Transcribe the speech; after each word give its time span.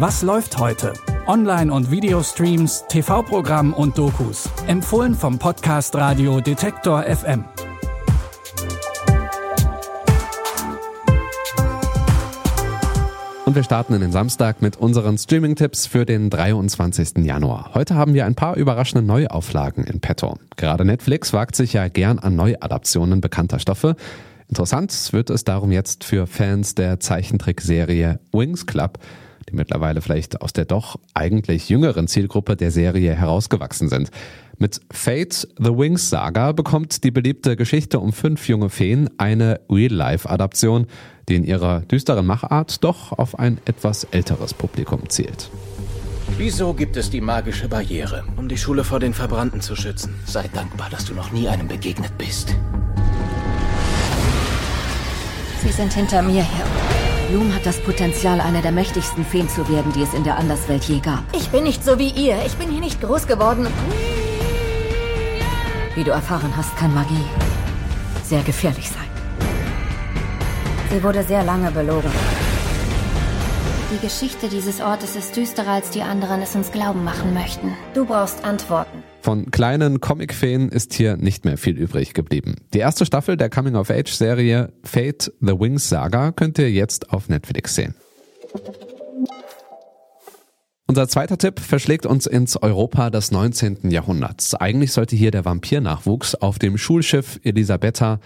Was 0.00 0.22
läuft 0.22 0.58
heute? 0.58 0.92
Online- 1.26 1.72
und 1.72 1.90
Videostreams, 1.90 2.84
TV-Programm 2.88 3.74
und 3.74 3.98
Dokus. 3.98 4.48
Empfohlen 4.68 5.12
vom 5.12 5.40
Podcast 5.40 5.96
Radio 5.96 6.40
Detektor 6.40 7.02
FM. 7.02 7.44
Und 13.44 13.56
wir 13.56 13.64
starten 13.64 13.92
in 13.94 14.00
den 14.00 14.12
Samstag 14.12 14.62
mit 14.62 14.76
unseren 14.76 15.18
Streaming-Tipps 15.18 15.88
für 15.88 16.06
den 16.06 16.30
23. 16.30 17.24
Januar. 17.24 17.72
Heute 17.74 17.96
haben 17.96 18.14
wir 18.14 18.24
ein 18.24 18.36
paar 18.36 18.54
überraschende 18.54 19.04
Neuauflagen 19.04 19.82
in 19.82 19.98
petto. 19.98 20.36
Gerade 20.54 20.84
Netflix 20.84 21.32
wagt 21.32 21.56
sich 21.56 21.72
ja 21.72 21.88
gern 21.88 22.20
an 22.20 22.36
Neuadaptionen 22.36 23.20
bekannter 23.20 23.58
Stoffe. 23.58 23.96
Interessant 24.46 25.12
wird 25.12 25.28
es 25.28 25.42
darum 25.42 25.72
jetzt 25.72 26.04
für 26.04 26.28
Fans 26.28 26.76
der 26.76 27.00
Zeichentrickserie 27.00 28.20
Wings 28.30 28.64
Club, 28.64 29.00
die 29.48 29.56
mittlerweile 29.56 30.00
vielleicht 30.00 30.40
aus 30.42 30.52
der 30.52 30.64
doch 30.64 30.98
eigentlich 31.14 31.68
jüngeren 31.68 32.08
Zielgruppe 32.08 32.56
der 32.56 32.70
Serie 32.70 33.14
herausgewachsen 33.14 33.88
sind. 33.88 34.10
Mit 34.58 34.80
Fate 34.90 35.46
The 35.58 35.70
Wings 35.70 36.10
Saga 36.10 36.52
bekommt 36.52 37.04
die 37.04 37.10
beliebte 37.10 37.56
Geschichte 37.56 38.00
um 38.00 38.12
fünf 38.12 38.48
junge 38.48 38.70
Feen 38.70 39.08
eine 39.16 39.60
Real-Life-Adaption, 39.70 40.86
die 41.28 41.36
in 41.36 41.44
ihrer 41.44 41.80
düsteren 41.82 42.26
Machart 42.26 42.82
doch 42.82 43.12
auf 43.12 43.38
ein 43.38 43.58
etwas 43.66 44.04
älteres 44.04 44.54
Publikum 44.54 45.08
zielt. 45.08 45.50
Wieso 46.36 46.74
gibt 46.74 46.96
es 46.96 47.10
die 47.10 47.20
magische 47.20 47.68
Barriere? 47.68 48.24
Um 48.36 48.48
die 48.48 48.58
Schule 48.58 48.84
vor 48.84 49.00
den 49.00 49.14
Verbrannten 49.14 49.60
zu 49.60 49.76
schützen. 49.76 50.14
Sei 50.26 50.48
dankbar, 50.52 50.88
dass 50.90 51.04
du 51.04 51.14
noch 51.14 51.32
nie 51.32 51.48
einem 51.48 51.68
begegnet 51.68 52.16
bist. 52.18 52.54
Sie 55.62 55.70
sind 55.70 55.92
hinter 55.92 56.22
mir 56.22 56.42
her. 56.42 56.87
Bloom 57.28 57.54
hat 57.54 57.66
das 57.66 57.78
Potenzial, 57.80 58.40
eine 58.40 58.62
der 58.62 58.72
mächtigsten 58.72 59.22
Feen 59.22 59.50
zu 59.50 59.68
werden, 59.68 59.92
die 59.92 60.02
es 60.02 60.14
in 60.14 60.24
der 60.24 60.38
Anderswelt 60.38 60.84
je 60.84 60.98
gab. 60.98 61.22
Ich 61.34 61.50
bin 61.50 61.64
nicht 61.64 61.84
so 61.84 61.98
wie 61.98 62.08
ihr. 62.08 62.38
Ich 62.46 62.54
bin 62.56 62.70
hier 62.70 62.80
nicht 62.80 63.02
groß 63.02 63.26
geworden. 63.26 63.66
Wie 65.94 66.04
du 66.04 66.10
erfahren 66.10 66.50
hast, 66.56 66.74
kann 66.78 66.94
Magie 66.94 67.26
sehr 68.24 68.42
gefährlich 68.42 68.88
sein. 68.88 69.08
Sie 70.90 71.02
wurde 71.02 71.22
sehr 71.22 71.42
lange 71.44 71.70
belogen. 71.70 72.10
Die 73.90 74.06
Geschichte 74.06 74.50
dieses 74.50 74.82
Ortes 74.82 75.16
ist 75.16 75.34
düsterer, 75.34 75.70
als 75.70 75.88
die 75.88 76.02
anderen 76.02 76.42
es 76.42 76.54
uns 76.54 76.72
glauben 76.72 77.04
machen 77.04 77.32
möchten. 77.32 77.72
Du 77.94 78.04
brauchst 78.04 78.44
Antworten. 78.44 79.02
Von 79.22 79.50
kleinen 79.50 80.02
Comic-Feen 80.02 80.68
ist 80.68 80.92
hier 80.92 81.16
nicht 81.16 81.46
mehr 81.46 81.56
viel 81.56 81.78
übrig 81.78 82.12
geblieben. 82.12 82.56
Die 82.74 82.80
erste 82.80 83.06
Staffel 83.06 83.38
der 83.38 83.48
Coming-of-Age-Serie 83.48 84.74
Fate 84.84 85.32
The 85.40 85.58
Wings 85.58 85.88
Saga 85.88 86.32
könnt 86.32 86.58
ihr 86.58 86.70
jetzt 86.70 87.10
auf 87.14 87.30
Netflix 87.30 87.76
sehen. 87.76 87.94
Unser 90.86 91.08
zweiter 91.08 91.38
Tipp 91.38 91.58
verschlägt 91.58 92.04
uns 92.04 92.26
ins 92.26 92.58
Europa 92.58 93.08
des 93.08 93.30
19. 93.30 93.90
Jahrhunderts. 93.90 94.54
Eigentlich 94.54 94.92
sollte 94.92 95.16
hier 95.16 95.30
der 95.30 95.46
Vampirnachwuchs 95.46 96.34
auf 96.34 96.58
dem 96.58 96.76
Schulschiff 96.76 97.40
Elisabetta 97.42 98.20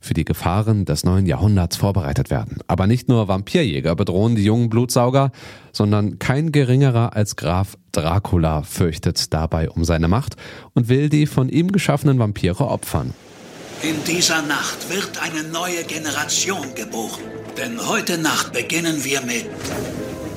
für 0.00 0.14
die 0.14 0.24
Gefahren 0.24 0.84
des 0.84 1.04
neuen 1.04 1.26
Jahrhunderts 1.26 1.76
vorbereitet 1.76 2.30
werden. 2.30 2.58
Aber 2.66 2.86
nicht 2.86 3.08
nur 3.08 3.28
Vampirjäger 3.28 3.94
bedrohen 3.96 4.36
die 4.36 4.44
jungen 4.44 4.68
Blutsauger, 4.68 5.30
sondern 5.72 6.18
kein 6.18 6.52
geringerer 6.52 7.14
als 7.14 7.36
Graf 7.36 7.76
Dracula 7.92 8.62
fürchtet 8.62 9.32
dabei 9.32 9.70
um 9.70 9.84
seine 9.84 10.08
Macht 10.08 10.36
und 10.74 10.88
will 10.88 11.08
die 11.08 11.26
von 11.26 11.48
ihm 11.48 11.72
geschaffenen 11.72 12.18
Vampire 12.18 12.68
opfern. 12.68 13.14
In 13.82 13.96
dieser 14.04 14.42
Nacht 14.42 14.90
wird 14.90 15.22
eine 15.22 15.48
neue 15.48 15.84
Generation 15.84 16.74
geboren. 16.74 17.22
Denn 17.56 17.86
heute 17.86 18.18
Nacht 18.18 18.52
beginnen 18.52 19.04
wir 19.04 19.20
mit 19.22 19.46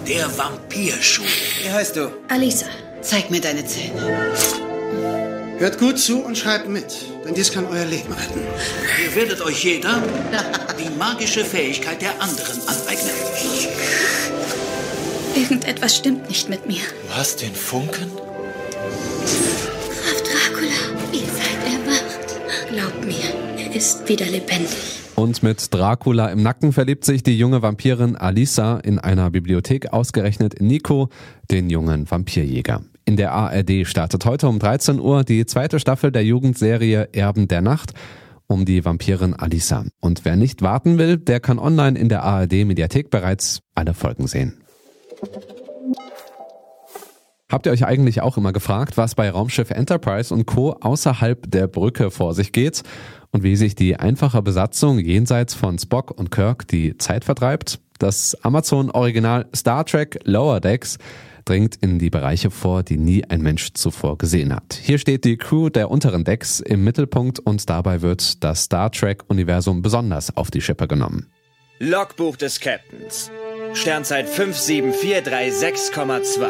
der 0.07 0.25
Vampirschule. 0.37 1.27
Wie 1.63 1.71
heißt 1.71 1.95
du? 1.95 2.11
Alisa, 2.29 2.67
Zeig 3.01 3.31
mir 3.31 3.41
deine 3.41 3.65
Zähne. 3.65 4.60
Hört 5.61 5.77
gut 5.77 5.99
zu 5.99 6.23
und 6.23 6.35
schreibt 6.35 6.67
mit, 6.67 7.05
denn 7.23 7.35
dies 7.35 7.51
kann 7.51 7.67
euer 7.67 7.85
Leben 7.85 8.11
retten. 8.11 8.39
Ihr 9.05 9.15
werdet 9.15 9.41
euch 9.41 9.63
jeder 9.63 10.01
die 10.79 10.89
magische 10.97 11.45
Fähigkeit 11.45 12.01
der 12.01 12.19
anderen 12.19 12.59
aneignen. 12.65 13.13
irgendetwas 15.35 15.97
stimmt 15.97 16.27
nicht 16.29 16.49
mit 16.49 16.65
mir. 16.65 16.81
Du 17.07 17.13
hast 17.13 17.43
den 17.43 17.53
Funken? 17.53 18.09
Graf 20.01 20.23
Dracula, 20.23 20.81
ihr 21.11 21.27
seid 21.27 21.61
erwacht. 21.71 22.39
Glaubt 22.71 23.05
mir, 23.05 23.63
er 23.63 23.75
ist 23.75 24.09
wieder 24.09 24.25
lebendig. 24.25 24.99
Und 25.13 25.43
mit 25.43 25.71
Dracula 25.71 26.29
im 26.29 26.41
Nacken 26.41 26.73
verliebt 26.73 27.05
sich 27.05 27.21
die 27.21 27.37
junge 27.37 27.61
Vampirin 27.61 28.15
Alisa 28.15 28.79
in 28.79 28.97
einer 28.97 29.29
Bibliothek 29.29 29.93
ausgerechnet 29.93 30.55
in 30.55 30.65
Nico, 30.65 31.09
den 31.51 31.69
jungen 31.69 32.09
Vampirjäger. 32.09 32.81
In 33.05 33.17
der 33.17 33.31
ARD 33.31 33.85
startet 33.85 34.25
heute 34.25 34.47
um 34.47 34.59
13 34.59 34.99
Uhr 34.99 35.23
die 35.23 35.45
zweite 35.45 35.79
Staffel 35.79 36.11
der 36.11 36.23
Jugendserie 36.23 37.09
Erben 37.13 37.47
der 37.47 37.61
Nacht 37.61 37.93
um 38.51 38.65
die 38.65 38.83
Vampirin 38.83 39.33
Alisa. 39.33 39.85
Und 40.01 40.25
wer 40.25 40.35
nicht 40.35 40.61
warten 40.61 40.97
will, 40.97 41.17
der 41.17 41.39
kann 41.39 41.57
online 41.57 41.97
in 41.97 42.09
der 42.09 42.23
ARD 42.23 42.65
Mediathek 42.65 43.09
bereits 43.09 43.61
alle 43.75 43.93
Folgen 43.93 44.27
sehen. 44.27 44.57
Habt 47.49 47.65
ihr 47.65 47.71
euch 47.71 47.85
eigentlich 47.85 48.21
auch 48.21 48.37
immer 48.37 48.53
gefragt, 48.53 48.97
was 48.97 49.15
bei 49.15 49.29
Raumschiff 49.29 49.71
Enterprise 49.71 50.33
und 50.33 50.45
Co. 50.45 50.73
außerhalb 50.79 51.49
der 51.51 51.67
Brücke 51.67 52.11
vor 52.11 52.33
sich 52.33 52.51
geht 52.51 52.83
und 53.31 53.43
wie 53.43 53.55
sich 53.55 53.75
die 53.75 53.97
einfache 53.97 54.41
Besatzung 54.41 54.99
jenseits 54.99 55.53
von 55.53 55.77
Spock 55.77 56.17
und 56.17 56.31
Kirk 56.31 56.67
die 56.67 56.97
Zeit 56.97 57.25
vertreibt? 57.25 57.79
Das 57.99 58.35
Amazon-Original 58.43 59.47
Star 59.53 59.85
Trek 59.85 60.19
Lower 60.23 60.59
Decks 60.59 60.97
dringt 61.45 61.75
in 61.75 61.99
die 61.99 62.09
Bereiche 62.09 62.49
vor, 62.51 62.83
die 62.83 62.97
nie 62.97 63.25
ein 63.25 63.41
Mensch 63.41 63.73
zuvor 63.73 64.17
gesehen 64.17 64.55
hat. 64.55 64.79
Hier 64.81 64.97
steht 64.97 65.25
die 65.25 65.37
Crew 65.37 65.69
der 65.69 65.91
unteren 65.91 66.23
Decks 66.23 66.59
im 66.59 66.83
Mittelpunkt 66.83 67.39
und 67.39 67.69
dabei 67.69 68.01
wird 68.01 68.43
das 68.43 68.63
Star 68.63 68.91
Trek-Universum 68.91 69.81
besonders 69.81 70.35
auf 70.35 70.51
die 70.51 70.61
Schippe 70.61 70.87
genommen. 70.87 71.27
Logbuch 71.79 72.37
des 72.37 72.59
Captains. 72.59 73.31
Sternzeit 73.73 74.27
57436,2. 74.27 76.47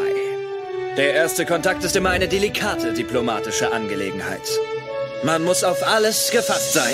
Der 0.96 1.14
erste 1.14 1.46
Kontakt 1.46 1.84
ist 1.84 1.96
immer 1.96 2.10
eine 2.10 2.28
delikate 2.28 2.92
diplomatische 2.92 3.72
Angelegenheit. 3.72 4.42
Man 5.24 5.42
muss 5.44 5.64
auf 5.64 5.86
alles 5.86 6.30
gefasst 6.30 6.74
sein. 6.74 6.92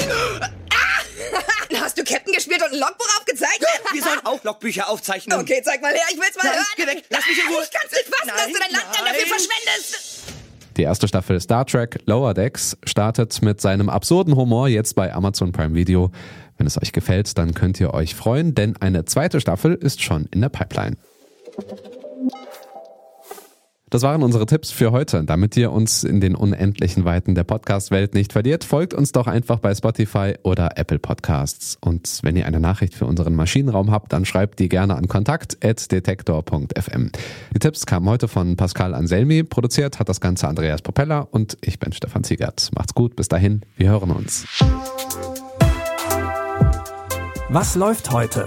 Hast 1.81 1.99
du 1.99 2.05
Captain 2.05 2.33
gespielt 2.33 2.63
und 2.63 2.73
ein 2.73 2.79
Logbuch 2.79 3.07
aufgezeigt? 3.19 3.65
Wir 3.93 4.03
sollen 4.03 4.21
auch 4.25 4.43
Logbücher 4.45 4.89
aufzeichnen. 4.89 5.39
Okay, 5.39 5.61
zeig 5.65 5.83
mal 5.83 5.93
her, 5.93 6.01
ich 6.11 6.17
will's 6.17 6.37
mal 6.37 6.45
Nein, 6.49 6.55
hören. 6.55 6.67
geh 6.77 6.87
weg, 6.87 7.05
lass 7.11 7.27
mich 7.27 7.39
in 7.39 7.53
Ruhe. 7.53 7.63
Ich 7.65 7.71
kann's 7.71 7.93
nicht 7.93 8.05
fassen, 8.15 8.29
dass 8.29 8.37
Nein, 8.45 8.53
du 8.53 8.59
dein 8.61 8.73
Land 8.73 8.85
dann 8.97 9.05
dafür 9.07 9.27
verschwendest. 9.27 10.23
Die 10.77 10.83
erste 10.83 11.09
Staffel 11.09 11.41
Star 11.41 11.67
Trek 11.67 11.99
Lower 12.07 12.35
Decks 12.35 12.77
startet 12.85 13.43
mit 13.43 13.61
seinem 13.61 13.91
absurden 13.91 14.37
Humor 14.37 14.69
jetzt 14.69 14.95
bei 14.95 15.13
Amazon 15.13 15.53
Prime 15.53 15.75
Video. 15.75 16.13
Wenn 16.57 16.67
es 16.67 16.81
euch 16.81 16.93
gefällt, 16.93 17.37
dann 17.37 17.53
könnt 17.55 17.81
ihr 17.81 17.93
euch 17.95 18.15
freuen, 18.15 18.55
denn 18.55 18.77
eine 18.77 19.05
zweite 19.05 19.41
Staffel 19.41 19.75
ist 19.75 20.03
schon 20.03 20.27
in 20.33 20.41
der 20.41 20.49
Pipeline. 20.49 20.97
Das 23.99 24.05
waren 24.05 24.23
unsere 24.23 24.47
Tipps 24.47 24.71
für 24.71 24.93
heute. 24.93 25.25
Damit 25.25 25.57
ihr 25.57 25.73
uns 25.73 26.05
in 26.05 26.21
den 26.21 26.37
unendlichen 26.37 27.05
Weiten 27.05 27.35
der 27.35 27.43
Podcast-Welt 27.43 28.15
nicht 28.15 28.33
verliert, 28.33 28.63
folgt 28.63 28.95
uns 28.95 29.11
doch 29.11 29.27
einfach 29.27 29.59
bei 29.59 29.75
Spotify 29.75 30.35
oder 30.45 30.79
Apple 30.79 31.01
Podcasts. 31.01 31.77
Und 31.81 32.21
wenn 32.23 32.37
ihr 32.37 32.47
eine 32.47 32.61
Nachricht 32.61 32.95
für 32.95 33.07
unseren 33.07 33.35
Maschinenraum 33.35 33.91
habt, 33.91 34.13
dann 34.13 34.25
schreibt 34.25 34.61
die 34.61 34.69
gerne 34.69 34.95
an 34.95 35.09
kontakt.detektor.fm. 35.09 37.11
Die 37.53 37.59
Tipps 37.59 37.87
kamen 37.87 38.09
heute 38.09 38.29
von 38.29 38.55
Pascal 38.55 38.95
Anselmi. 38.95 39.43
Produziert 39.43 39.99
hat 39.99 40.09
das 40.09 40.21
Ganze 40.21 40.47
Andreas 40.47 40.81
Popella 40.81 41.23
und 41.23 41.59
ich 41.61 41.81
bin 41.81 41.93
Stefan 41.93 42.23
Ziegert. 42.23 42.71
Macht's 42.77 42.95
gut, 42.95 43.17
bis 43.17 43.27
dahin, 43.27 43.63
wir 43.77 43.91
hören 43.91 44.13
uns. 44.13 44.47
Was 47.49 47.75
läuft 47.75 48.13
heute? 48.13 48.47